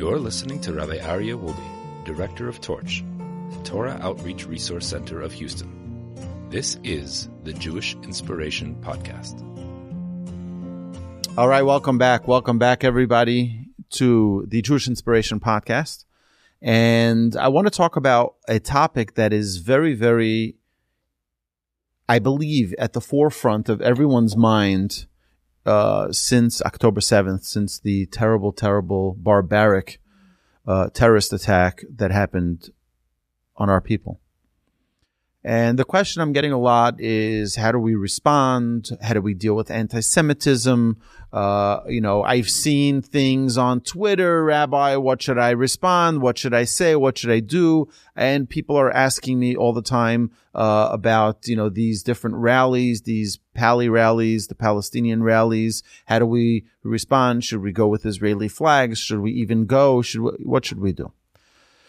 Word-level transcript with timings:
You're 0.00 0.18
listening 0.18 0.62
to 0.62 0.72
Rabbi 0.72 0.96
Aryeh 0.96 1.38
Wolbe, 1.38 2.06
Director 2.06 2.48
of 2.48 2.58
Torch, 2.62 3.04
the 3.50 3.62
Torah 3.64 3.98
Outreach 4.00 4.46
Resource 4.46 4.86
Center 4.86 5.20
of 5.20 5.30
Houston. 5.30 6.14
This 6.48 6.78
is 6.82 7.28
the 7.44 7.52
Jewish 7.52 7.94
Inspiration 7.96 8.76
Podcast. 8.80 9.42
All 11.36 11.48
right, 11.48 11.60
welcome 11.60 11.98
back. 11.98 12.26
Welcome 12.26 12.58
back, 12.58 12.82
everybody, 12.82 13.66
to 13.90 14.46
the 14.48 14.62
Jewish 14.62 14.88
Inspiration 14.88 15.38
Podcast. 15.38 16.06
And 16.62 17.36
I 17.36 17.48
want 17.48 17.66
to 17.66 17.70
talk 17.70 17.96
about 17.96 18.36
a 18.48 18.58
topic 18.58 19.16
that 19.16 19.34
is 19.34 19.58
very, 19.58 19.92
very, 19.92 20.56
I 22.08 22.20
believe, 22.20 22.74
at 22.78 22.94
the 22.94 23.02
forefront 23.02 23.68
of 23.68 23.82
everyone's 23.82 24.34
mind 24.34 25.04
uh, 25.70 26.12
since 26.12 26.60
October 26.62 27.00
7th, 27.00 27.44
since 27.44 27.78
the 27.78 28.06
terrible, 28.06 28.52
terrible, 28.52 29.14
barbaric 29.14 30.00
uh, 30.66 30.90
terrorist 30.90 31.32
attack 31.32 31.82
that 31.94 32.10
happened 32.10 32.70
on 33.56 33.70
our 33.70 33.80
people. 33.80 34.20
And 35.42 35.78
the 35.78 35.84
question 35.84 36.20
I'm 36.20 36.34
getting 36.34 36.52
a 36.52 36.58
lot 36.58 37.00
is 37.00 37.56
how 37.56 37.72
do 37.72 37.78
we 37.78 37.94
respond? 37.94 38.90
How 39.00 39.14
do 39.14 39.22
we 39.22 39.32
deal 39.32 39.54
with 39.54 39.70
anti-Semitism? 39.70 41.00
Uh, 41.32 41.80
you 41.88 42.02
know, 42.02 42.22
I've 42.22 42.50
seen 42.50 43.00
things 43.00 43.56
on 43.56 43.80
Twitter, 43.80 44.44
Rabbi, 44.44 44.96
what 44.96 45.22
should 45.22 45.38
I 45.38 45.50
respond? 45.50 46.20
What 46.20 46.36
should 46.36 46.52
I 46.52 46.64
say? 46.64 46.94
What 46.94 47.16
should 47.16 47.30
I 47.30 47.40
do? 47.40 47.88
And 48.14 48.50
people 48.50 48.76
are 48.76 48.90
asking 48.90 49.38
me 49.38 49.56
all 49.56 49.72
the 49.72 49.80
time, 49.80 50.32
uh, 50.54 50.88
about, 50.92 51.46
you 51.48 51.56
know, 51.56 51.70
these 51.70 52.02
different 52.02 52.36
rallies, 52.36 53.02
these 53.02 53.38
Pali 53.54 53.88
rallies, 53.88 54.48
the 54.48 54.54
Palestinian 54.54 55.22
rallies. 55.22 55.82
How 56.04 56.18
do 56.18 56.26
we 56.26 56.66
respond? 56.82 57.44
Should 57.44 57.62
we 57.62 57.72
go 57.72 57.88
with 57.88 58.04
Israeli 58.04 58.48
flags? 58.48 58.98
Should 58.98 59.20
we 59.20 59.30
even 59.32 59.64
go? 59.64 60.02
Should 60.02 60.20
we, 60.20 60.32
what 60.42 60.66
should 60.66 60.80
we 60.80 60.92
do? 60.92 61.12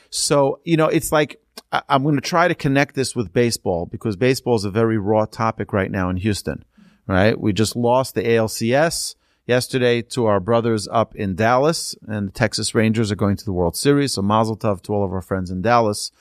So, 0.10 0.62
you 0.64 0.78
know, 0.78 0.88
it's 0.88 1.12
like, 1.12 1.41
I, 1.72 1.82
I'm 1.90 2.04
going 2.04 2.16
to 2.16 2.22
try 2.22 2.48
to 2.48 2.56
connect 2.56 2.96
this 2.96 3.16
with 3.16 3.34
baseball 3.34 3.86
because 3.86 4.16
baseball 4.16 4.56
is 4.56 4.66
a 4.66 4.72
very 4.72 4.98
raw 4.98 5.26
topic 5.26 5.74
right 5.74 5.92
now 5.92 6.10
in 6.10 6.18
Houston, 6.18 6.66
right? 7.08 7.40
We 7.40 7.54
just 7.54 7.76
lost 7.76 8.16
the 8.16 8.24
ALCS 8.24 9.16
yesterday 9.46 10.02
to 10.02 10.26
our 10.26 10.40
brothers 10.40 10.88
up 10.92 11.16
in 11.16 11.36
Dallas 11.36 11.96
and 12.08 12.28
the 12.28 12.32
Texas 12.32 12.76
Rangers 12.76 13.12
are 13.12 13.16
going 13.16 13.38
to 13.38 13.46
the 13.46 13.54
World 13.54 13.76
Series. 13.76 14.14
So 14.14 14.22
mazel 14.22 14.58
tov 14.58 14.82
to 14.84 14.94
all 14.94 15.04
of 15.04 15.12
our 15.12 15.22
friends 15.22 15.52
in 15.52 15.62
Dallas. 15.62 16.12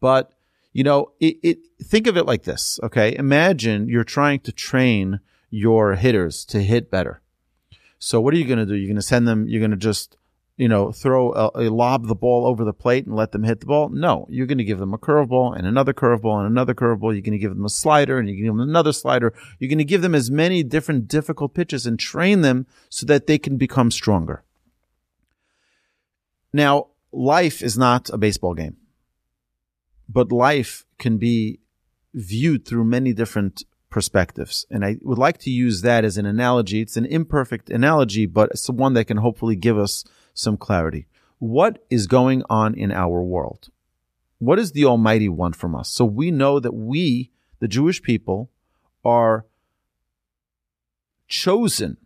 But, 0.00 0.32
you 0.72 0.84
know, 0.84 1.12
it, 1.20 1.36
it, 1.42 1.58
think 1.82 2.06
of 2.06 2.16
it 2.16 2.26
like 2.26 2.42
this. 2.42 2.78
Okay. 2.82 3.16
Imagine 3.16 3.88
you're 3.88 4.04
trying 4.04 4.40
to 4.40 4.52
train 4.52 5.20
your 5.50 5.94
hitters 5.94 6.44
to 6.46 6.62
hit 6.62 6.90
better. 6.90 7.22
So 7.98 8.20
what 8.20 8.34
are 8.34 8.36
you 8.36 8.44
going 8.44 8.58
to 8.58 8.66
do? 8.66 8.74
You're 8.74 8.88
going 8.88 8.96
to 8.96 9.02
send 9.02 9.26
them, 9.26 9.48
you're 9.48 9.60
going 9.60 9.70
to 9.70 9.76
just 9.76 10.16
you 10.56 10.68
know, 10.68 10.90
throw 10.90 11.32
a, 11.32 11.50
a, 11.54 11.70
lob 11.70 12.06
the 12.06 12.14
ball 12.14 12.46
over 12.46 12.64
the 12.64 12.72
plate 12.72 13.04
and 13.04 13.14
let 13.14 13.32
them 13.32 13.44
hit 13.44 13.60
the 13.60 13.66
ball. 13.66 13.90
No, 13.90 14.26
you're 14.30 14.46
going 14.46 14.58
to 14.58 14.64
give 14.64 14.78
them 14.78 14.94
a 14.94 14.98
curveball 14.98 15.56
and 15.56 15.66
another 15.66 15.92
curveball 15.92 16.38
and 16.38 16.46
another 16.46 16.74
curveball. 16.74 17.12
You're 17.12 17.20
going 17.20 17.32
to 17.32 17.38
give 17.38 17.54
them 17.54 17.66
a 17.66 17.70
slider 17.70 18.18
and 18.18 18.26
to 18.26 18.34
give 18.34 18.46
them 18.46 18.60
another 18.60 18.92
slider. 18.92 19.34
You're 19.58 19.68
going 19.68 19.78
to 19.78 19.84
give 19.84 20.00
them 20.00 20.14
as 20.14 20.30
many 20.30 20.62
different 20.62 21.08
difficult 21.08 21.52
pitches 21.52 21.86
and 21.86 21.98
train 21.98 22.40
them 22.40 22.66
so 22.88 23.04
that 23.06 23.26
they 23.26 23.38
can 23.38 23.58
become 23.58 23.90
stronger. 23.90 24.44
Now, 26.54 26.88
life 27.12 27.62
is 27.62 27.76
not 27.76 28.08
a 28.08 28.16
baseball 28.16 28.54
game, 28.54 28.78
but 30.08 30.32
life 30.32 30.86
can 30.98 31.18
be 31.18 31.60
viewed 32.14 32.66
through 32.66 32.84
many 32.84 33.12
different 33.12 33.64
perspectives. 33.90 34.64
And 34.70 34.86
I 34.86 34.96
would 35.02 35.18
like 35.18 35.36
to 35.38 35.50
use 35.50 35.82
that 35.82 36.02
as 36.02 36.16
an 36.16 36.24
analogy. 36.24 36.80
It's 36.80 36.96
an 36.96 37.04
imperfect 37.04 37.68
analogy, 37.68 38.24
but 38.24 38.50
it's 38.50 38.70
one 38.70 38.94
that 38.94 39.04
can 39.04 39.18
hopefully 39.18 39.56
give 39.56 39.78
us 39.78 40.02
some 40.36 40.56
clarity. 40.56 41.06
What 41.38 41.84
is 41.90 42.06
going 42.06 42.42
on 42.48 42.74
in 42.74 42.92
our 42.92 43.22
world? 43.22 43.70
What 44.38 44.56
does 44.56 44.72
the 44.72 44.84
Almighty 44.84 45.28
want 45.28 45.56
from 45.56 45.74
us? 45.74 45.88
So 45.90 46.04
we 46.04 46.30
know 46.30 46.60
that 46.60 46.74
we, 46.74 47.32
the 47.58 47.68
Jewish 47.68 48.02
people, 48.02 48.50
are 49.04 49.46
chosen 51.26 51.96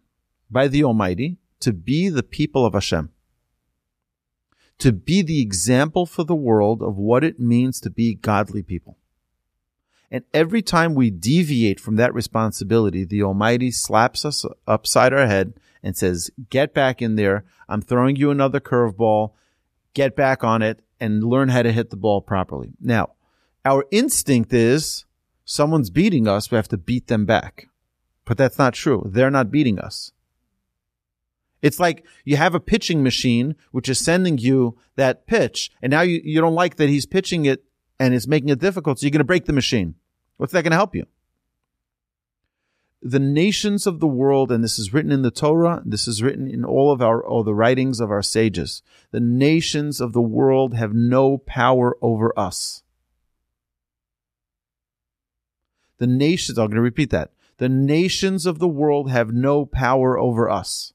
by 0.50 0.69
the 0.69 0.84
Almighty 0.84 1.38
to 1.60 1.72
be 1.72 2.08
the 2.08 2.22
people 2.22 2.64
of 2.64 2.74
Hashem, 2.74 3.10
to 4.78 4.92
be 4.92 5.22
the 5.22 5.42
example 5.42 6.06
for 6.06 6.24
the 6.24 6.34
world 6.34 6.82
of 6.82 6.96
what 6.96 7.24
it 7.24 7.38
means 7.38 7.80
to 7.80 7.90
be 7.90 8.14
godly 8.14 8.62
people. 8.62 8.96
And 10.10 10.24
every 10.32 10.62
time 10.62 10.94
we 10.94 11.10
deviate 11.10 11.78
from 11.78 11.96
that 11.96 12.14
responsibility, 12.14 13.04
the 13.04 13.22
Almighty 13.22 13.70
slaps 13.70 14.24
us 14.24 14.44
upside 14.66 15.12
our 15.12 15.26
head 15.26 15.54
and 15.82 15.96
says, 15.96 16.30
get 16.50 16.74
back 16.74 17.00
in 17.00 17.16
there. 17.16 17.44
I'm 17.68 17.82
throwing 17.82 18.16
you 18.16 18.30
another 18.30 18.60
curveball. 18.60 19.32
Get 19.94 20.14
back 20.14 20.44
on 20.44 20.62
it 20.62 20.80
and 21.00 21.24
learn 21.24 21.48
how 21.48 21.62
to 21.62 21.72
hit 21.72 21.91
the 21.91 21.96
ball 21.96 22.20
properly. 22.20 22.72
Now, 22.80 23.12
our 23.64 23.84
instinct 23.90 24.52
is 24.52 25.04
someone's 25.44 25.90
beating 25.90 26.28
us. 26.28 26.50
We 26.50 26.56
have 26.56 26.69
to 26.69 26.76
beat 26.76 27.08
them 27.08 27.26
back. 27.26 27.69
But 28.24 28.36
that's 28.36 28.58
not 28.58 28.74
true. 28.74 29.02
They're 29.06 29.30
not 29.30 29.50
beating 29.50 29.78
us. 29.78 30.12
It's 31.62 31.80
like 31.80 32.04
you 32.24 32.36
have 32.36 32.54
a 32.54 32.60
pitching 32.60 33.02
machine 33.02 33.54
which 33.70 33.88
is 33.88 33.98
sending 33.98 34.38
you 34.38 34.78
that 34.96 35.26
pitch 35.26 35.70
and 35.82 35.90
now 35.90 36.00
you, 36.00 36.20
you 36.24 36.40
don't 36.40 36.54
like 36.54 36.76
that 36.76 36.88
he's 36.88 37.06
pitching 37.06 37.44
it 37.44 37.64
and 37.98 38.14
it's 38.14 38.26
making 38.26 38.48
it 38.48 38.60
difficult. 38.60 38.98
So 38.98 39.04
you're 39.04 39.10
going 39.10 39.19
to 39.19 39.24
break 39.24 39.44
the 39.44 39.52
machine. 39.52 39.94
What's 40.38 40.52
that 40.54 40.62
going 40.62 40.70
to 40.70 40.76
help 40.76 40.94
you? 40.94 41.06
The 43.03 43.19
nations 43.19 43.87
of 43.87 44.00
the 44.00 44.06
world, 44.06 44.53
and 44.53 44.62
this 44.62 44.78
is 44.78 44.93
written 44.93 45.11
in 45.11 45.22
the 45.22 45.31
Torah, 45.31 45.83
this 45.84 46.06
is 46.06 46.22
written 46.22 46.47
in 46.47 46.65
all 46.65 46.93
of 46.93 47.00
our, 47.00 47.25
all 47.25 47.43
the 47.43 47.55
writings 47.55 47.99
of 47.99 48.11
our 48.11 48.22
sages. 48.22 48.83
The 49.11 49.21
nations 49.21 50.00
of 50.00 50.12
the 50.12 50.21
world 50.21 50.75
have 50.75 50.93
no 50.93 51.38
power 51.38 51.97
over 52.03 52.38
us. 52.38 52.83
The 55.99 56.06
nations, 56.06 56.59
I'm 56.59 56.66
going 56.66 56.77
to 56.77 56.83
repeat 56.83 57.11
that. 57.11 57.33
The 57.56 57.69
nations 57.69 58.47
of 58.47 58.59
the 58.59 58.69
world 58.69 59.11
have 59.11 59.32
no 59.32 59.65
power 59.67 60.19
over 60.19 60.50
us. 60.50 60.93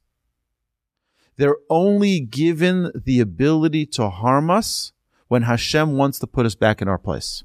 They're 1.38 1.58
only 1.70 2.20
given 2.20 2.92
the 2.96 3.20
ability 3.20 3.88
to 3.88 4.10
harm 4.10 4.50
us 4.50 4.94
when 5.28 5.44
Hashem 5.44 5.98
wants 5.98 6.20
to 6.20 6.28
put 6.28 6.46
us 6.46 6.56
back 6.56 6.82
in 6.82 6.88
our 6.88 6.98
place. 6.98 7.44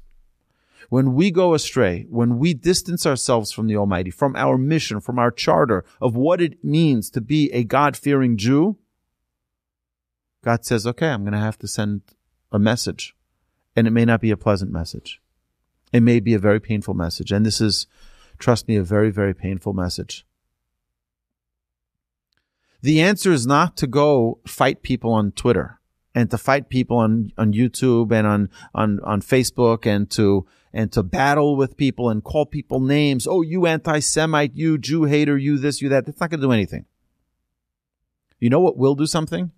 When 0.91 1.13
we 1.13 1.31
go 1.31 1.53
astray, 1.53 2.05
when 2.09 2.37
we 2.37 2.53
distance 2.53 3.05
ourselves 3.05 3.53
from 3.53 3.67
the 3.67 3.77
Almighty, 3.77 4.11
from 4.11 4.35
our 4.35 4.57
mission, 4.57 4.99
from 4.99 5.19
our 5.19 5.31
charter 5.31 5.85
of 6.01 6.17
what 6.17 6.41
it 6.41 6.65
means 6.65 7.09
to 7.11 7.21
be 7.21 7.49
a 7.53 7.63
God 7.63 7.95
fearing 7.95 8.35
Jew, 8.35 8.75
God 10.43 10.65
says, 10.65 10.85
okay, 10.85 11.07
I'm 11.07 11.23
going 11.23 11.31
to 11.31 11.39
have 11.39 11.57
to 11.59 11.67
send 11.67 12.01
a 12.51 12.59
message. 12.59 13.15
And 13.73 13.87
it 13.87 13.91
may 13.91 14.03
not 14.03 14.19
be 14.19 14.31
a 14.31 14.35
pleasant 14.35 14.69
message. 14.69 15.21
It 15.93 16.01
may 16.01 16.19
be 16.19 16.33
a 16.33 16.39
very 16.39 16.59
painful 16.59 16.93
message. 16.93 17.31
And 17.31 17.45
this 17.45 17.61
is, 17.61 17.87
trust 18.37 18.67
me, 18.67 18.75
a 18.75 18.83
very, 18.83 19.11
very 19.11 19.33
painful 19.33 19.71
message. 19.71 20.25
The 22.81 22.99
answer 22.99 23.31
is 23.31 23.47
not 23.47 23.77
to 23.77 23.87
go 23.87 24.39
fight 24.45 24.81
people 24.81 25.13
on 25.13 25.31
Twitter 25.31 25.79
and 26.13 26.29
to 26.31 26.37
fight 26.37 26.67
people 26.67 26.97
on, 26.97 27.31
on 27.37 27.53
YouTube 27.53 28.11
and 28.11 28.27
on, 28.27 28.49
on, 28.75 28.99
on 29.05 29.21
Facebook 29.21 29.85
and 29.85 30.09
to, 30.09 30.45
and 30.73 30.91
to 30.93 31.03
battle 31.03 31.55
with 31.55 31.77
people 31.77 32.09
and 32.09 32.23
call 32.23 32.45
people 32.45 32.79
names. 32.79 33.27
Oh, 33.27 33.41
you 33.41 33.65
anti-Semite, 33.65 34.55
you 34.55 34.77
Jew 34.77 35.03
hater, 35.03 35.37
you 35.37 35.57
this, 35.57 35.81
you 35.81 35.89
that. 35.89 36.05
That's 36.05 36.19
not 36.19 36.29
going 36.29 36.39
to 36.41 36.47
do 36.47 36.51
anything. 36.51 36.85
You 38.39 38.49
know 38.49 38.59
what 38.59 38.77
will 38.77 38.95
do 38.95 39.05
something? 39.05 39.51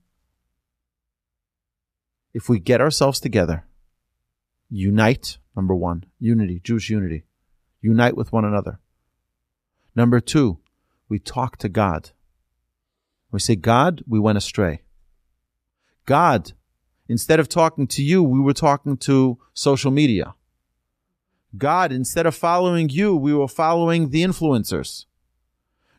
If 2.33 2.49
we 2.49 2.59
get 2.59 2.81
ourselves 2.81 3.19
together, 3.19 3.65
unite, 4.69 5.37
number 5.55 5.75
one, 5.75 6.05
unity, 6.19 6.59
Jewish 6.63 6.89
unity, 6.89 7.25
unite 7.79 8.17
with 8.17 8.31
one 8.31 8.43
another. 8.43 8.79
Number 9.95 10.19
two, 10.19 10.57
we 11.07 11.19
talk 11.19 11.57
to 11.57 11.69
God. 11.69 12.09
We 13.31 13.39
say, 13.39 13.55
God, 13.55 14.03
we 14.07 14.19
went 14.19 14.37
astray. 14.37 14.81
God, 16.05 16.53
instead 17.07 17.39
of 17.39 17.47
talking 17.47 17.85
to 17.87 18.03
you, 18.03 18.23
we 18.23 18.39
were 18.39 18.53
talking 18.53 18.97
to 18.97 19.37
social 19.53 19.91
media. 19.91 20.33
God, 21.57 21.91
instead 21.91 22.25
of 22.25 22.35
following 22.35 22.89
you, 22.89 23.15
we 23.15 23.33
were 23.33 23.47
following 23.47 24.09
the 24.09 24.23
influencers. 24.23 25.05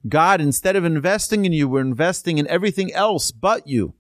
God, 0.08 0.40
instead 0.40 0.76
of 0.76 0.84
investing 0.84 1.44
in 1.44 1.52
you, 1.52 1.68
we're 1.68 1.80
investing 1.80 2.38
in 2.38 2.46
everything 2.48 2.92
else 2.92 3.30
but 3.30 3.66
you. 3.66 3.94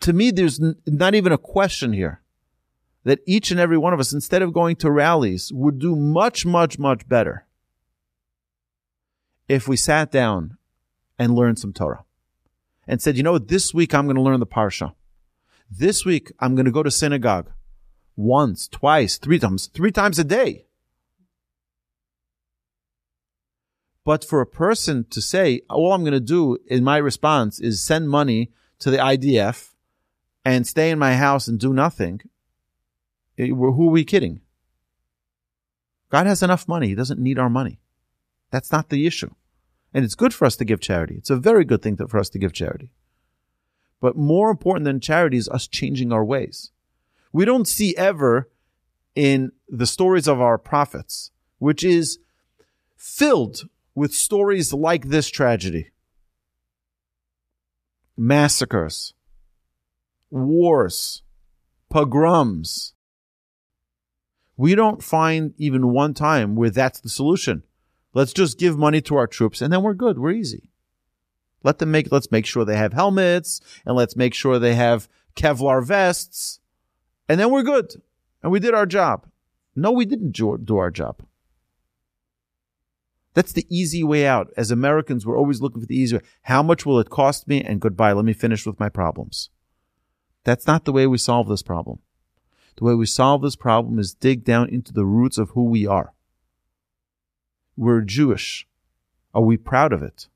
To 0.00 0.12
me, 0.12 0.30
there's 0.30 0.60
not 0.86 1.14
even 1.14 1.32
a 1.32 1.38
question 1.38 1.92
here 1.92 2.20
that 3.04 3.20
each 3.26 3.50
and 3.50 3.58
every 3.58 3.78
one 3.78 3.92
of 3.92 4.00
us, 4.00 4.12
instead 4.12 4.42
of 4.42 4.52
going 4.52 4.76
to 4.76 4.90
rallies, 4.90 5.50
would 5.52 5.78
do 5.78 5.96
much, 5.96 6.44
much, 6.44 6.78
much 6.78 7.08
better 7.08 7.46
if 9.48 9.66
we 9.66 9.76
sat 9.76 10.10
down 10.10 10.56
and 11.18 11.34
learned 11.34 11.58
some 11.58 11.72
Torah 11.72 12.04
and 12.86 13.00
said, 13.00 13.16
you 13.16 13.22
know, 13.22 13.38
this 13.38 13.72
week 13.74 13.94
I'm 13.94 14.06
going 14.06 14.16
to 14.16 14.22
learn 14.22 14.40
the 14.40 14.46
Parsha. 14.46 14.94
This 15.70 16.04
week 16.04 16.32
I'm 16.38 16.54
going 16.54 16.66
to 16.66 16.72
go 16.72 16.82
to 16.82 16.90
synagogue 16.90 17.50
once, 18.16 18.68
twice, 18.68 19.18
three 19.18 19.38
times, 19.38 19.68
three 19.68 19.92
times 19.92 20.18
a 20.18 20.24
day. 20.24 20.66
But 24.04 24.24
for 24.24 24.40
a 24.40 24.46
person 24.46 25.06
to 25.10 25.20
say, 25.22 25.62
all 25.70 25.92
I'm 25.92 26.02
going 26.02 26.12
to 26.12 26.20
do 26.20 26.58
in 26.66 26.82
my 26.82 26.96
response 26.96 27.60
is 27.60 27.84
send 27.84 28.08
money 28.08 28.50
to 28.80 28.90
the 28.90 28.98
IDF 28.98 29.70
and 30.44 30.66
stay 30.66 30.90
in 30.90 30.98
my 30.98 31.14
house 31.14 31.46
and 31.46 31.58
do 31.58 31.72
nothing, 31.72 32.20
eh, 33.38 33.46
who 33.46 33.88
are 33.88 33.92
we 33.92 34.04
kidding? 34.04 34.40
God 36.10 36.26
has 36.26 36.42
enough 36.42 36.68
money. 36.68 36.88
He 36.88 36.94
doesn't 36.94 37.20
need 37.20 37.38
our 37.38 37.48
money. 37.48 37.80
That's 38.50 38.72
not 38.72 38.88
the 38.88 39.06
issue. 39.06 39.30
And 39.94 40.04
it's 40.04 40.14
good 40.14 40.34
for 40.34 40.44
us 40.46 40.56
to 40.56 40.64
give 40.64 40.80
charity. 40.80 41.14
It's 41.16 41.30
a 41.30 41.36
very 41.36 41.64
good 41.64 41.80
thing 41.80 41.96
for 41.96 42.18
us 42.18 42.28
to 42.30 42.38
give 42.38 42.52
charity. 42.52 42.90
But 44.00 44.16
more 44.16 44.50
important 44.50 44.84
than 44.84 45.00
charity 45.00 45.36
is 45.36 45.48
us 45.48 45.68
changing 45.68 46.12
our 46.12 46.24
ways. 46.24 46.72
We 47.32 47.44
don't 47.44 47.66
see 47.66 47.96
ever 47.96 48.50
in 49.14 49.52
the 49.68 49.86
stories 49.86 50.28
of 50.28 50.40
our 50.40 50.58
prophets, 50.58 51.30
which 51.58 51.82
is 51.82 52.18
filled 52.96 53.68
with 53.94 54.14
stories 54.14 54.72
like 54.72 55.08
this 55.08 55.28
tragedy 55.28 55.90
massacres, 58.16 59.14
wars, 60.30 61.22
pogroms. 61.90 62.94
We 64.56 64.74
don't 64.74 65.02
find 65.02 65.54
even 65.56 65.88
one 65.88 66.14
time 66.14 66.54
where 66.54 66.70
that's 66.70 67.00
the 67.00 67.08
solution. 67.08 67.62
Let's 68.14 68.32
just 68.32 68.58
give 68.58 68.78
money 68.78 69.00
to 69.02 69.16
our 69.16 69.26
troops 69.26 69.62
and 69.62 69.72
then 69.72 69.82
we're 69.82 69.94
good. 69.94 70.18
We're 70.18 70.32
easy. 70.32 70.70
Let 71.64 71.78
them 71.78 71.90
make, 71.90 72.12
let's 72.12 72.30
make 72.30 72.44
sure 72.44 72.64
they 72.64 72.76
have 72.76 72.92
helmets 72.92 73.60
and 73.86 73.96
let's 73.96 74.16
make 74.16 74.34
sure 74.34 74.58
they 74.58 74.74
have 74.74 75.08
Kevlar 75.34 75.84
vests 75.84 76.60
and 77.28 77.38
then 77.40 77.50
we're 77.50 77.62
good. 77.62 78.00
And 78.42 78.50
we 78.50 78.60
did 78.60 78.74
our 78.74 78.86
job. 78.86 79.26
No, 79.74 79.92
we 79.92 80.04
didn't 80.04 80.32
do 80.32 80.76
our 80.76 80.90
job. 80.90 81.22
That's 83.34 83.52
the 83.52 83.66
easy 83.70 84.04
way 84.04 84.26
out. 84.26 84.52
As 84.56 84.70
Americans, 84.70 85.24
we're 85.24 85.38
always 85.38 85.60
looking 85.60 85.80
for 85.80 85.86
the 85.86 85.96
easy 85.96 86.16
way. 86.16 86.22
How 86.42 86.62
much 86.62 86.84
will 86.84 86.98
it 86.98 87.08
cost 87.08 87.48
me? 87.48 87.62
And 87.62 87.80
goodbye. 87.80 88.12
Let 88.12 88.24
me 88.24 88.34
finish 88.34 88.66
with 88.66 88.78
my 88.78 88.88
problems. 88.88 89.48
That's 90.44 90.66
not 90.66 90.84
the 90.84 90.92
way 90.92 91.06
we 91.06 91.18
solve 91.18 91.48
this 91.48 91.62
problem. 91.62 92.00
The 92.76 92.84
way 92.84 92.94
we 92.94 93.06
solve 93.06 93.42
this 93.42 93.56
problem 93.56 93.98
is 93.98 94.14
dig 94.14 94.44
down 94.44 94.68
into 94.68 94.92
the 94.92 95.04
roots 95.04 95.38
of 95.38 95.50
who 95.50 95.64
we 95.64 95.86
are. 95.86 96.12
We're 97.76 98.00
Jewish. 98.02 98.66
Are 99.34 99.42
we 99.42 99.56
proud 99.56 99.92
of 99.92 100.02
it? 100.02 100.28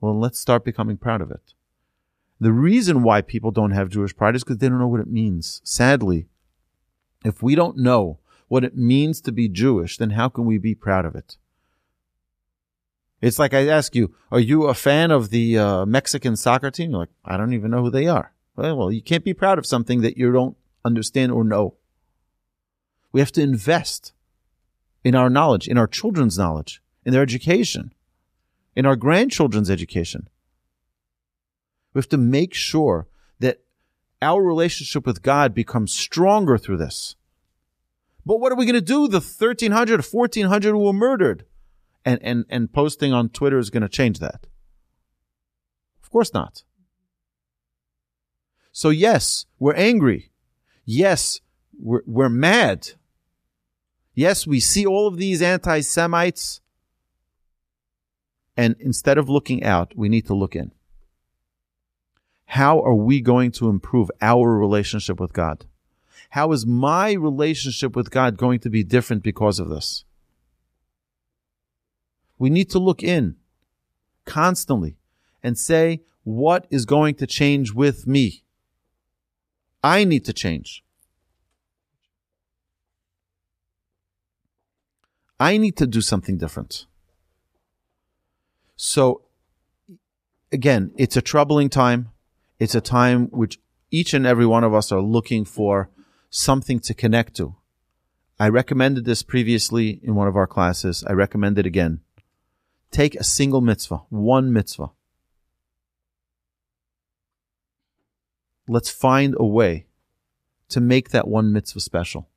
Well, 0.00 0.18
let's 0.18 0.38
start 0.38 0.64
becoming 0.64 0.96
proud 0.96 1.20
of 1.20 1.30
it. 1.30 1.52
The 2.40 2.52
reason 2.52 3.02
why 3.02 3.20
people 3.20 3.50
don't 3.50 3.72
have 3.72 3.90
Jewish 3.90 4.16
pride 4.16 4.34
is 4.34 4.42
because 4.42 4.58
they 4.58 4.68
don't 4.68 4.78
know 4.78 4.88
what 4.88 5.00
it 5.00 5.10
means. 5.10 5.60
Sadly, 5.62 6.26
if 7.22 7.42
we 7.42 7.54
don't 7.54 7.76
know 7.76 8.18
what 8.48 8.64
it 8.64 8.76
means 8.76 9.20
to 9.20 9.32
be 9.32 9.48
Jewish, 9.48 9.98
then 9.98 10.10
how 10.10 10.30
can 10.30 10.46
we 10.46 10.56
be 10.56 10.74
proud 10.74 11.04
of 11.04 11.14
it? 11.14 11.36
It's 13.20 13.38
like 13.38 13.52
I 13.52 13.68
ask 13.68 13.94
you, 13.94 14.14
are 14.32 14.40
you 14.40 14.64
a 14.64 14.74
fan 14.74 15.10
of 15.10 15.28
the 15.28 15.58
uh, 15.58 15.84
Mexican 15.84 16.34
soccer 16.34 16.70
team? 16.70 16.90
You're 16.90 17.00
like, 17.00 17.10
I 17.24 17.36
don't 17.36 17.52
even 17.52 17.70
know 17.70 17.82
who 17.82 17.90
they 17.90 18.06
are. 18.06 18.32
Well, 18.56 18.76
well, 18.76 18.92
you 18.92 19.02
can't 19.02 19.24
be 19.24 19.34
proud 19.34 19.58
of 19.58 19.66
something 19.66 20.00
that 20.00 20.16
you 20.16 20.32
don't 20.32 20.56
understand 20.84 21.32
or 21.32 21.44
know. 21.44 21.74
We 23.12 23.20
have 23.20 23.32
to 23.32 23.42
invest 23.42 24.14
in 25.04 25.14
our 25.14 25.28
knowledge, 25.28 25.68
in 25.68 25.76
our 25.76 25.86
children's 25.86 26.38
knowledge, 26.38 26.82
in 27.04 27.12
their 27.12 27.22
education, 27.22 27.92
in 28.74 28.86
our 28.86 28.96
grandchildren's 28.96 29.70
education. 29.70 30.29
We 31.92 31.98
have 31.98 32.08
to 32.10 32.18
make 32.18 32.54
sure 32.54 33.08
that 33.40 33.60
our 34.22 34.42
relationship 34.42 35.06
with 35.06 35.22
God 35.22 35.54
becomes 35.54 35.92
stronger 35.92 36.58
through 36.58 36.78
this. 36.78 37.16
But 38.24 38.38
what 38.38 38.52
are 38.52 38.56
we 38.56 38.66
going 38.66 38.74
to 38.74 38.80
do? 38.80 39.08
The 39.08 39.20
1300, 39.20 40.04
1400 40.04 40.70
who 40.70 40.78
were 40.78 40.92
murdered 40.92 41.46
and, 42.04 42.20
and, 42.22 42.44
and 42.48 42.72
posting 42.72 43.12
on 43.12 43.28
Twitter 43.30 43.58
is 43.58 43.70
going 43.70 43.82
to 43.82 43.88
change 43.88 44.18
that. 44.18 44.46
Of 46.02 46.10
course 46.10 46.32
not. 46.34 46.64
So 48.72 48.90
yes, 48.90 49.46
we're 49.58 49.74
angry. 49.74 50.30
Yes, 50.84 51.40
we're, 51.78 52.02
we're 52.06 52.28
mad. 52.28 52.90
Yes, 54.14 54.46
we 54.46 54.60
see 54.60 54.86
all 54.86 55.06
of 55.06 55.16
these 55.16 55.42
anti-Semites. 55.42 56.60
And 58.56 58.76
instead 58.78 59.18
of 59.18 59.28
looking 59.28 59.64
out, 59.64 59.96
we 59.96 60.08
need 60.08 60.26
to 60.26 60.34
look 60.34 60.54
in. 60.54 60.72
How 62.54 62.80
are 62.82 62.96
we 62.96 63.20
going 63.20 63.52
to 63.52 63.68
improve 63.68 64.10
our 64.20 64.58
relationship 64.58 65.20
with 65.20 65.32
God? 65.32 65.66
How 66.30 66.50
is 66.50 66.66
my 66.66 67.12
relationship 67.12 67.94
with 67.94 68.10
God 68.10 68.36
going 68.36 68.58
to 68.60 68.68
be 68.68 68.82
different 68.82 69.22
because 69.22 69.60
of 69.60 69.68
this? 69.68 70.04
We 72.40 72.50
need 72.50 72.68
to 72.70 72.80
look 72.80 73.04
in 73.04 73.36
constantly 74.24 74.96
and 75.44 75.56
say, 75.56 76.00
what 76.24 76.66
is 76.70 76.86
going 76.86 77.14
to 77.16 77.26
change 77.26 77.72
with 77.72 78.08
me? 78.08 78.42
I 79.84 80.02
need 80.02 80.24
to 80.24 80.32
change. 80.32 80.82
I 85.38 85.56
need 85.56 85.76
to 85.76 85.86
do 85.86 86.00
something 86.00 86.36
different. 86.36 86.86
So 88.74 89.22
again, 90.50 90.90
it's 90.96 91.16
a 91.16 91.22
troubling 91.22 91.68
time. 91.68 92.10
It's 92.60 92.74
a 92.74 92.80
time 92.82 93.28
which 93.28 93.58
each 93.90 94.12
and 94.12 94.26
every 94.26 94.44
one 94.44 94.64
of 94.64 94.74
us 94.74 94.92
are 94.92 95.00
looking 95.00 95.46
for 95.46 95.88
something 96.28 96.78
to 96.80 96.92
connect 96.92 97.34
to. 97.36 97.56
I 98.38 98.50
recommended 98.50 99.06
this 99.06 99.22
previously 99.22 99.98
in 100.02 100.14
one 100.14 100.28
of 100.28 100.36
our 100.36 100.46
classes. 100.46 101.02
I 101.08 101.12
recommend 101.12 101.58
it 101.58 101.64
again. 101.64 102.00
Take 102.90 103.14
a 103.14 103.24
single 103.24 103.62
mitzvah, 103.62 104.02
one 104.10 104.52
mitzvah. 104.52 104.90
Let's 108.68 108.90
find 108.90 109.34
a 109.38 109.44
way 109.44 109.86
to 110.68 110.80
make 110.80 111.10
that 111.10 111.26
one 111.26 111.52
mitzvah 111.52 111.80
special. 111.80 112.28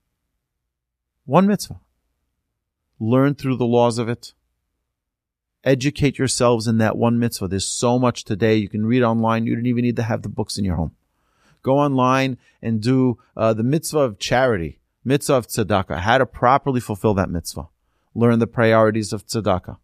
One 1.25 1.47
mitzvah. 1.47 1.81
Learn 2.97 3.35
through 3.35 3.57
the 3.57 3.65
laws 3.65 3.97
of 3.97 4.07
it. 4.07 4.33
Educate 5.63 6.17
yourselves 6.17 6.67
in 6.67 6.77
that 6.79 6.97
one 6.97 7.19
mitzvah. 7.19 7.47
There's 7.47 7.65
so 7.65 7.97
much 7.97 8.23
today. 8.25 8.55
You 8.55 8.69
can 8.69 8.85
read 8.85 9.03
online. 9.03 9.45
You 9.45 9.55
don't 9.55 9.65
even 9.65 9.83
need 9.83 9.95
to 9.95 10.03
have 10.03 10.21
the 10.21 10.29
books 10.29 10.57
in 10.57 10.65
your 10.65 10.75
home. 10.75 10.91
Go 11.61 11.77
online 11.77 12.37
and 12.61 12.81
do 12.81 13.17
uh, 13.37 13.53
the 13.53 13.63
mitzvah 13.63 13.99
of 13.99 14.19
charity, 14.19 14.79
mitzvah 15.05 15.35
of 15.35 15.47
tzedakah, 15.47 15.99
how 15.99 16.17
to 16.17 16.25
properly 16.25 16.81
fulfill 16.81 17.13
that 17.13 17.29
mitzvah. 17.29 17.69
Learn 18.13 18.39
the 18.39 18.47
priorities 18.47 19.13
of 19.13 19.25
tzedakah 19.25 19.77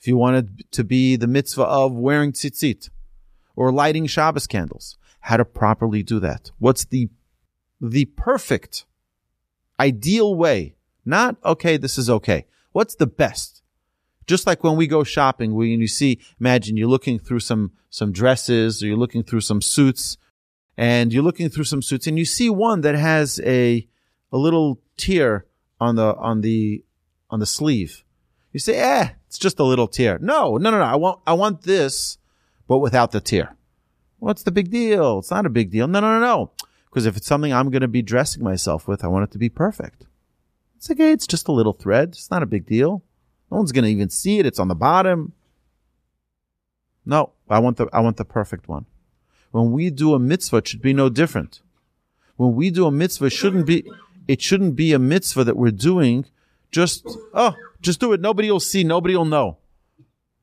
if 0.00 0.08
you 0.08 0.16
wanted 0.16 0.64
to 0.72 0.82
be 0.82 1.16
the 1.16 1.26
mitzvah 1.26 1.64
of 1.64 1.92
wearing 1.92 2.32
tzitzit 2.32 2.88
or 3.54 3.70
lighting 3.70 4.06
Shabbos 4.06 4.46
candles, 4.46 4.96
how 5.20 5.36
to 5.36 5.44
properly 5.44 6.02
do 6.02 6.18
that. 6.20 6.50
What's 6.58 6.86
the, 6.86 7.10
the 7.80 8.06
perfect, 8.06 8.86
ideal 9.78 10.34
way? 10.34 10.76
Not, 11.04 11.36
okay, 11.44 11.76
this 11.76 11.98
is 11.98 12.08
okay. 12.08 12.46
What's 12.72 12.94
the 12.94 13.06
best? 13.06 13.62
Just 14.30 14.46
like 14.46 14.62
when 14.62 14.76
we 14.76 14.86
go 14.86 15.02
shopping, 15.02 15.56
when 15.56 15.80
you 15.80 15.88
see, 15.88 16.20
imagine 16.38 16.76
you're 16.76 16.86
looking 16.86 17.18
through 17.18 17.40
some, 17.40 17.72
some 17.88 18.12
dresses 18.12 18.80
or 18.80 18.86
you're 18.86 18.96
looking 18.96 19.24
through 19.24 19.40
some 19.40 19.60
suits 19.60 20.16
and 20.76 21.12
you're 21.12 21.24
looking 21.24 21.48
through 21.48 21.64
some 21.64 21.82
suits 21.82 22.06
and 22.06 22.16
you 22.16 22.24
see 22.24 22.48
one 22.48 22.82
that 22.82 22.94
has 22.94 23.40
a, 23.40 23.88
a 24.30 24.38
little 24.38 24.80
tear 24.96 25.46
on 25.80 25.96
the, 25.96 26.14
on 26.14 26.42
the, 26.42 26.84
on 27.28 27.40
the 27.40 27.44
sleeve. 27.44 28.04
You 28.52 28.60
say, 28.60 28.76
eh, 28.76 29.08
it's 29.26 29.36
just 29.36 29.58
a 29.58 29.64
little 29.64 29.88
tear. 29.88 30.16
No, 30.20 30.58
no, 30.58 30.70
no, 30.70 30.78
no. 30.78 30.84
I 30.84 30.94
want, 30.94 31.18
I 31.26 31.32
want 31.32 31.62
this, 31.62 32.16
but 32.68 32.78
without 32.78 33.10
the 33.10 33.20
tear. 33.20 33.56
What's 34.20 34.44
the 34.44 34.52
big 34.52 34.70
deal? 34.70 35.18
It's 35.18 35.32
not 35.32 35.44
a 35.44 35.50
big 35.50 35.72
deal. 35.72 35.88
No, 35.88 35.98
no, 35.98 36.20
no, 36.20 36.20
no. 36.20 36.52
Because 36.84 37.04
if 37.04 37.16
it's 37.16 37.26
something 37.26 37.52
I'm 37.52 37.70
going 37.70 37.82
to 37.82 37.88
be 37.88 38.00
dressing 38.00 38.44
myself 38.44 38.86
with, 38.86 39.02
I 39.02 39.08
want 39.08 39.24
it 39.24 39.32
to 39.32 39.38
be 39.38 39.48
perfect. 39.48 40.06
It's 40.76 40.88
okay. 40.88 41.10
It's 41.10 41.26
just 41.26 41.48
a 41.48 41.52
little 41.52 41.72
thread. 41.72 42.10
It's 42.10 42.30
not 42.30 42.44
a 42.44 42.46
big 42.46 42.64
deal. 42.64 43.02
No 43.50 43.58
one's 43.58 43.72
going 43.72 43.84
to 43.84 43.90
even 43.90 44.10
see 44.10 44.38
it. 44.38 44.46
It's 44.46 44.58
on 44.58 44.68
the 44.68 44.74
bottom. 44.74 45.32
No, 47.04 47.32
I 47.48 47.58
want 47.58 47.76
the, 47.78 47.88
I 47.92 48.00
want 48.00 48.16
the 48.16 48.24
perfect 48.24 48.68
one. 48.68 48.86
When 49.50 49.72
we 49.72 49.90
do 49.90 50.14
a 50.14 50.18
mitzvah, 50.18 50.58
it 50.58 50.68
should 50.68 50.82
be 50.82 50.92
no 50.92 51.08
different. 51.08 51.60
When 52.36 52.54
we 52.54 52.70
do 52.70 52.86
a 52.86 52.90
mitzvah, 52.90 53.26
it 53.26 53.32
shouldn't 53.32 53.66
be, 53.66 53.90
it 54.28 54.40
shouldn't 54.40 54.76
be 54.76 54.92
a 54.92 54.98
mitzvah 54.98 55.44
that 55.44 55.56
we're 55.56 55.72
doing 55.72 56.26
just, 56.70 57.04
oh, 57.34 57.54
just 57.80 57.98
do 57.98 58.12
it. 58.12 58.20
Nobody 58.20 58.50
will 58.50 58.60
see. 58.60 58.84
Nobody 58.84 59.16
will 59.16 59.24
know. 59.24 59.58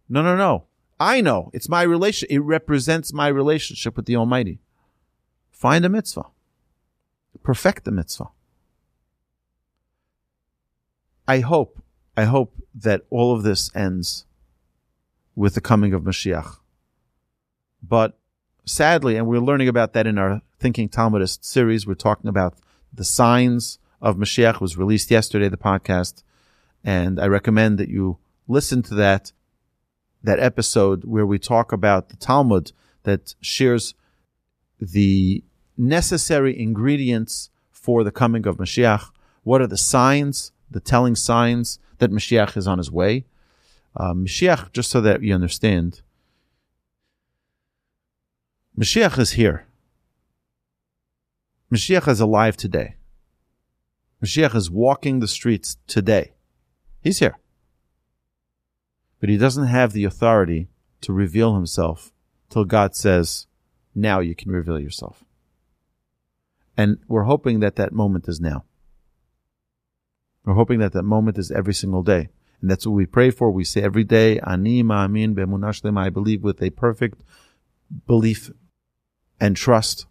No, 0.09 0.21
no, 0.21 0.35
no. 0.35 0.65
I 0.99 1.21
know. 1.21 1.51
It's 1.53 1.69
my 1.69 1.83
relation. 1.83 2.27
It 2.29 2.39
represents 2.39 3.13
my 3.13 3.27
relationship 3.27 3.95
with 3.95 4.05
the 4.05 4.15
Almighty. 4.15 4.59
Find 5.51 5.85
a 5.85 5.89
mitzvah. 5.89 6.25
Perfect 7.43 7.85
the 7.85 7.91
mitzvah. 7.91 8.29
I 11.27 11.39
hope, 11.39 11.81
I 12.17 12.25
hope 12.25 12.55
that 12.73 13.03
all 13.11 13.35
of 13.35 13.43
this 13.43 13.69
ends 13.75 14.25
with 15.35 15.53
the 15.53 15.61
coming 15.61 15.93
of 15.93 16.01
Mashiach. 16.01 16.57
But 17.83 18.17
sadly, 18.65 19.17
and 19.17 19.27
we're 19.27 19.39
learning 19.39 19.67
about 19.67 19.93
that 19.93 20.07
in 20.07 20.17
our 20.17 20.41
Thinking 20.59 20.89
Talmudist 20.89 21.45
series, 21.45 21.85
we're 21.85 21.93
talking 21.93 22.27
about 22.27 22.55
the 22.91 23.03
signs 23.03 23.77
of 24.01 24.17
Mashiach 24.17 24.59
was 24.59 24.77
released 24.77 25.11
yesterday, 25.11 25.47
the 25.47 25.57
podcast. 25.57 26.23
And 26.83 27.19
I 27.19 27.27
recommend 27.27 27.77
that 27.77 27.89
you 27.89 28.17
listen 28.47 28.81
to 28.83 28.95
that 28.95 29.31
that 30.23 30.39
episode 30.39 31.05
where 31.05 31.25
we 31.25 31.37
talk 31.37 31.71
about 31.71 32.09
the 32.09 32.15
Talmud 32.15 32.71
that 33.03 33.35
shares 33.39 33.93
the 34.79 35.43
necessary 35.77 36.59
ingredients 36.59 37.51
for 37.69 38.03
the 38.03 38.11
coming 38.11 38.47
of 38.47 38.57
Mashiach. 38.57 39.11
What 39.43 39.61
are 39.61 39.67
the 39.67 39.77
signs, 39.77 40.51
the 40.69 40.79
telling 40.79 41.15
signs 41.15 41.77
that 41.99 42.11
Mashiach 42.11 42.57
is 42.57 42.67
on 42.67 42.77
his 42.77 42.91
way? 42.91 43.25
Uh, 43.95 44.13
Mashiach, 44.13 44.71
just 44.71 44.89
so 44.89 45.01
that 45.01 45.21
you 45.23 45.33
understand, 45.33 46.01
Mashiach 48.77 49.17
is 49.17 49.31
here. 49.31 49.65
Mashiach 51.73 52.07
is 52.07 52.19
alive 52.19 52.55
today. 52.55 52.95
Mashiach 54.23 54.55
is 54.55 54.69
walking 54.69 55.19
the 55.19 55.27
streets 55.27 55.77
today. 55.87 56.33
He's 57.01 57.19
here. 57.19 57.37
But 59.19 59.29
he 59.29 59.37
doesn't 59.37 59.67
have 59.67 59.93
the 59.93 60.03
authority 60.03 60.69
to 61.01 61.13
reveal 61.13 61.55
himself 61.55 62.11
till 62.49 62.65
God 62.65 62.95
says, 62.95 63.47
now 63.95 64.19
you 64.19 64.35
can 64.35 64.51
reveal 64.51 64.79
yourself. 64.79 65.23
And 66.77 66.99
we're 67.07 67.23
hoping 67.23 67.59
that 67.61 67.75
that 67.77 67.91
moment 67.91 68.27
is 68.27 68.39
now. 68.39 68.63
We're 70.47 70.53
hoping 70.53 70.79
that 70.79 70.93
that 70.93 71.03
moment 71.03 71.37
is 71.37 71.51
every 71.51 71.73
single 71.73 72.03
day. 72.03 72.29
And 72.61 72.71
that's 72.71 72.87
what 72.87 72.93
we 72.93 73.05
pray 73.05 73.31
for. 73.31 73.51
We 73.51 73.65
say 73.65 73.81
every 73.81 74.05
day, 74.05 74.39
Ani 74.39 74.81
ma'amin 74.81 75.35
be'emunah 75.35 75.75
shleimah, 75.75 76.05
I 76.05 76.09
believe 76.09 76.41
with 76.41 76.63
a 76.63 76.69
perfect 76.69 77.19
belief 78.07 78.49
and 79.41 79.57
trust. 79.57 80.05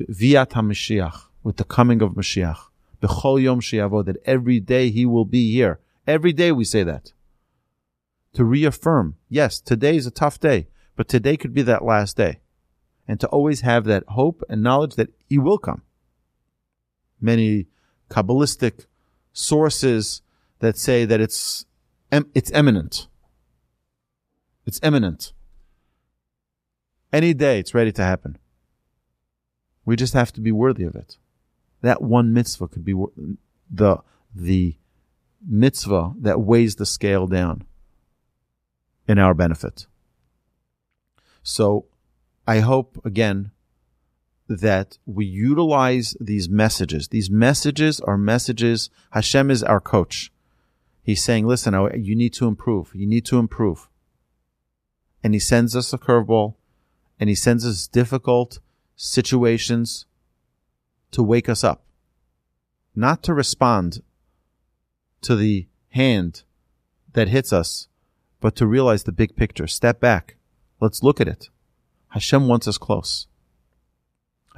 Viat 0.00 0.52
HaMashiach, 0.52 1.24
with 1.42 1.58
the 1.58 1.64
coming 1.64 2.00
of 2.00 2.12
Mashiach. 2.12 2.56
B'chol 3.02 3.42
yom 3.42 3.60
she'avo, 3.60 4.02
that 4.04 4.16
every 4.24 4.58
day 4.58 4.88
he 4.88 5.04
will 5.04 5.26
be 5.26 5.52
here. 5.52 5.80
Every 6.06 6.32
day 6.32 6.50
we 6.50 6.64
say 6.64 6.82
that. 6.84 7.12
To 8.36 8.44
reaffirm, 8.46 9.16
yes, 9.28 9.60
today 9.60 9.96
is 9.96 10.06
a 10.06 10.10
tough 10.10 10.40
day, 10.40 10.68
but 10.96 11.08
today 11.08 11.36
could 11.36 11.52
be 11.52 11.62
that 11.62 11.84
last 11.84 12.16
day. 12.16 12.40
And 13.06 13.20
to 13.20 13.26
always 13.28 13.60
have 13.60 13.84
that 13.84 14.04
hope 14.08 14.42
and 14.48 14.62
knowledge 14.62 14.94
that 14.94 15.10
he 15.26 15.36
will 15.36 15.58
come. 15.58 15.82
Many 17.20 17.66
Kabbalistic 18.08 18.86
sources 19.38 20.20
that 20.58 20.76
say 20.76 21.04
that 21.04 21.20
it's, 21.20 21.64
it's 22.34 22.50
imminent. 22.50 23.06
It's 24.66 24.80
imminent. 24.82 25.32
Any 27.12 27.32
day 27.34 27.60
it's 27.60 27.72
ready 27.72 27.92
to 27.92 28.02
happen. 28.02 28.36
We 29.84 29.96
just 29.96 30.12
have 30.12 30.32
to 30.32 30.40
be 30.40 30.52
worthy 30.52 30.84
of 30.84 30.94
it. 30.94 31.16
That 31.80 32.02
one 32.02 32.34
mitzvah 32.34 32.68
could 32.68 32.84
be 32.84 32.94
the, 33.70 33.98
the 34.34 34.76
mitzvah 35.46 36.12
that 36.18 36.40
weighs 36.40 36.74
the 36.74 36.84
scale 36.84 37.26
down 37.26 37.64
in 39.06 39.18
our 39.18 39.34
benefit. 39.34 39.86
So 41.42 41.86
I 42.46 42.58
hope 42.58 43.00
again 43.04 43.52
that 44.48 44.98
we 45.06 45.24
utilize 45.24 46.16
these 46.20 46.48
messages. 46.48 47.08
These 47.08 47.30
messages 47.30 48.00
are 48.00 48.16
messages. 48.16 48.90
Hashem 49.10 49.50
is 49.50 49.62
our 49.62 49.80
coach. 49.80 50.32
He's 51.02 51.22
saying, 51.22 51.46
listen, 51.46 51.74
you 52.02 52.16
need 52.16 52.32
to 52.34 52.46
improve. 52.46 52.90
You 52.94 53.06
need 53.06 53.24
to 53.26 53.38
improve. 53.38 53.88
And 55.22 55.34
he 55.34 55.40
sends 55.40 55.76
us 55.76 55.92
a 55.92 55.98
curveball 55.98 56.54
and 57.20 57.28
he 57.28 57.34
sends 57.34 57.66
us 57.66 57.86
difficult 57.86 58.60
situations 58.96 60.06
to 61.10 61.22
wake 61.22 61.48
us 61.48 61.64
up, 61.64 61.84
not 62.94 63.22
to 63.24 63.34
respond 63.34 64.02
to 65.22 65.34
the 65.34 65.66
hand 65.90 66.42
that 67.14 67.28
hits 67.28 67.52
us, 67.52 67.88
but 68.40 68.54
to 68.56 68.66
realize 68.66 69.04
the 69.04 69.12
big 69.12 69.34
picture. 69.34 69.66
Step 69.66 70.00
back. 70.00 70.36
Let's 70.80 71.02
look 71.02 71.20
at 71.20 71.28
it. 71.28 71.48
Hashem 72.08 72.46
wants 72.46 72.68
us 72.68 72.78
close. 72.78 73.26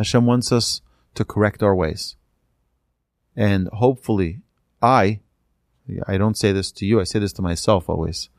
Hashem 0.00 0.24
wants 0.24 0.50
us 0.50 0.80
to 1.14 1.26
correct 1.26 1.62
our 1.62 1.74
ways. 1.74 2.16
And 3.36 3.68
hopefully, 3.68 4.40
I, 4.80 5.20
I 6.06 6.16
don't 6.16 6.38
say 6.38 6.52
this 6.52 6.72
to 6.72 6.86
you, 6.86 7.00
I 7.00 7.04
say 7.04 7.18
this 7.18 7.34
to 7.34 7.42
myself 7.42 7.90
always. 7.90 8.30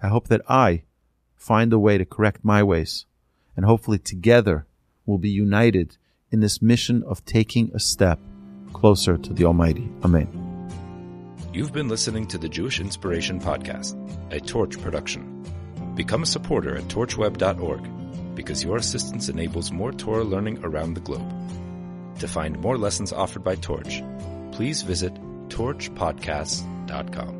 I 0.00 0.06
hope 0.06 0.28
that 0.28 0.42
I 0.48 0.84
find 1.36 1.72
a 1.72 1.80
way 1.80 1.98
to 1.98 2.04
correct 2.04 2.44
my 2.44 2.62
ways. 2.62 3.06
And 3.56 3.64
hopefully, 3.64 3.98
together, 3.98 4.66
we'll 5.04 5.18
be 5.18 5.30
united 5.30 5.96
in 6.30 6.38
this 6.38 6.62
mission 6.62 7.02
of 7.02 7.24
taking 7.24 7.72
a 7.74 7.80
step 7.80 8.20
closer 8.72 9.18
to 9.18 9.32
the 9.32 9.44
Almighty. 9.44 9.90
Amen. 10.04 10.28
You've 11.52 11.72
been 11.72 11.88
listening 11.88 12.28
to 12.28 12.38
the 12.38 12.48
Jewish 12.48 12.78
Inspiration 12.78 13.40
Podcast, 13.40 13.96
a 14.30 14.38
Torch 14.38 14.80
production. 14.80 15.44
Become 15.96 16.22
a 16.22 16.26
supporter 16.26 16.76
at 16.76 16.84
torchweb.org 16.84 17.99
because 18.40 18.64
your 18.64 18.78
assistance 18.78 19.28
enables 19.28 19.70
more 19.70 19.92
Torah 19.92 20.24
learning 20.24 20.64
around 20.64 20.94
the 20.94 21.00
globe. 21.00 21.30
To 22.20 22.26
find 22.26 22.58
more 22.58 22.78
lessons 22.78 23.12
offered 23.12 23.44
by 23.44 23.56
Torch, 23.56 24.02
please 24.50 24.80
visit 24.80 25.12
torchpodcasts.com. 25.48 27.39